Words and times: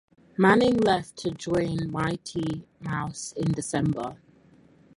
Manning 0.35 0.77
left 0.77 1.15
to 1.17 1.29
join 1.29 1.91
Mighty 1.91 2.65
Mouse 2.81 3.33
in 3.33 3.51
December. 3.51 4.15